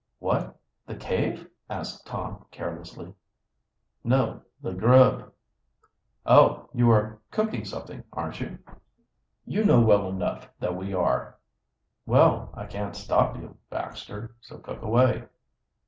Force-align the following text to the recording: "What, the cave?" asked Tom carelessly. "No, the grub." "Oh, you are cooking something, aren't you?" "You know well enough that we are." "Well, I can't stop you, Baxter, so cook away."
"What, 0.17 0.59
the 0.87 0.95
cave?" 0.95 1.47
asked 1.69 2.07
Tom 2.07 2.45
carelessly. 2.49 3.13
"No, 4.03 4.41
the 4.59 4.73
grub." 4.73 5.31
"Oh, 6.25 6.67
you 6.73 6.89
are 6.89 7.19
cooking 7.29 7.65
something, 7.65 8.03
aren't 8.11 8.39
you?" 8.41 8.57
"You 9.45 9.63
know 9.63 9.81
well 9.81 10.09
enough 10.09 10.49
that 10.57 10.75
we 10.75 10.91
are." 10.91 11.37
"Well, 12.07 12.49
I 12.55 12.65
can't 12.65 12.95
stop 12.95 13.37
you, 13.37 13.57
Baxter, 13.69 14.35
so 14.41 14.57
cook 14.57 14.81
away." 14.81 15.25